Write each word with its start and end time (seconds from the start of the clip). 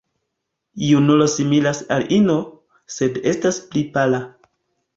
Junulo 0.87 1.27
similas 1.27 1.83
al 1.97 2.07
ino, 2.21 2.39
sed 2.97 3.21
estas 3.35 3.61
pli 3.69 3.85
pala. 3.99 4.23